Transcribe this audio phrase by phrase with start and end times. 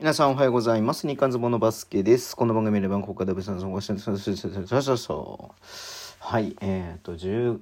[0.00, 1.08] 皆さんおはようございます。
[1.08, 2.36] 日刊ズボンのバスケです。
[2.36, 4.36] この番組で番国家ダブさん、そうそうそう
[4.80, 5.64] そうそう。
[6.20, 7.58] はい、えっ、と、10、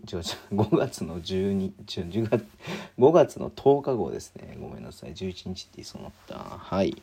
[0.53, 2.45] 5 月の12、10月、
[2.99, 4.59] 5月の10日号ですね。
[4.61, 5.15] ごめんなさい。
[5.15, 6.35] 11日って言いそうになった。
[6.59, 6.95] はい。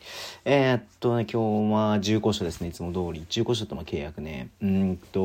[0.45, 2.67] えーっとね、今日は重厚書ですね。
[2.67, 3.25] いつも通り。
[3.27, 4.49] 重厚書との契約ね。
[4.61, 5.19] うんと、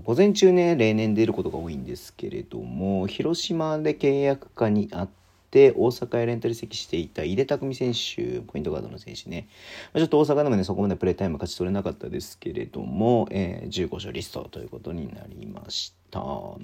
[0.00, 9.48] 午前中ね、例年出ることが多いんですけれども、広島で契約下にあって、で大阪へレンタル移籍していた井出匠選手ポイントガードの選手ね。
[9.92, 15.97] まあちょっと大阪でもねそこまでプレータイム勝ち取れなかったですけれども、えー15勝リストということになりました。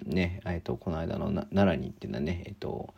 [0.07, 2.95] ねえっ、とこの間の奈良に行ってたねえっ、と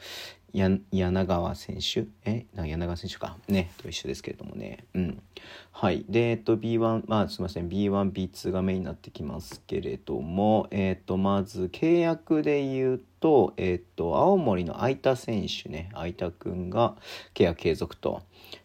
[0.52, 2.06] や柳川選手？
[2.24, 2.46] え？
[2.54, 3.36] 柳川選手か。
[3.48, 4.86] ねと一緒ですけれどもね。
[4.94, 5.22] うん。
[5.70, 6.06] はい。
[6.08, 7.68] でえっ、と B1 まあすいません。
[7.68, 15.90] B1B2 がメインになってきますけれどもえっ、とまず契約で言うとえっ、と青森の相田選手ね。
[15.92, 16.96] 相田君が
[17.34, 18.22] 契約継続と。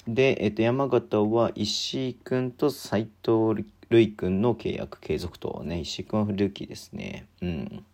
[0.08, 7.28] で、えっと山形は石井君と斉藤るいくんの契約継続とね石井君はルーキーですね。
[7.42, 7.86] うん。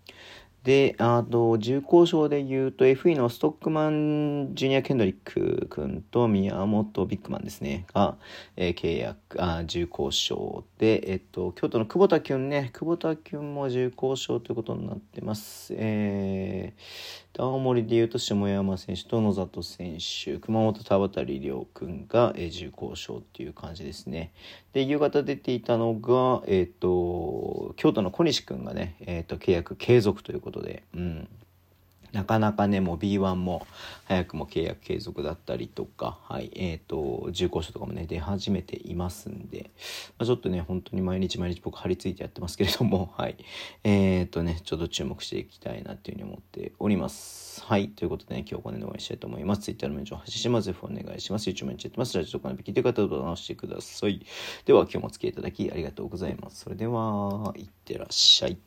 [0.68, 8.18] で、あと、重厚賞で言うと、FE のストックマン・ジュニア・ケンドリック君と宮本ビッグマンですね、が、
[8.58, 15.74] えー契約、あ重厚賞で、えっと、京都の久保田君ね、久保田君も重厚賞ということになってます。
[15.78, 24.34] えー、青森で言うと、下山選手と野里選手、熊本田渡亮君が、えー重厚賞っていう感じですね。
[24.74, 31.30] で、夕方出ていたのが、えっ、と、京都の小西君がね、えっ、と、契約継続ということで、うん。
[32.12, 33.68] なかなかね、もう B1 も
[34.06, 39.72] 早くも契約継続だったりとか、はい、えっ、と、重厚賞とかもね、出始めていますんで、
[40.18, 43.38] まあ、ちょっとね、本当に毎日毎日僕張り付いてやってますけれども、 はい。
[43.84, 47.64] えっ、とね、ちょっと注目していきたいなっていうふうに思っております。
[47.64, 47.90] はい。
[47.90, 49.62] ということでね、今日この辺で終わりにしたいと思います。
[49.62, 50.66] Twitter のメンション発信します。
[50.66, 51.50] ぜひお願いします。
[51.50, 52.18] YouTube にチェッってます。
[52.18, 54.26] ラジオとかで聞いてる方は直してください。
[54.66, 56.62] では、今日もお付き合いいただきありがとうございます。
[56.62, 58.58] それでは、いってらっしゃい。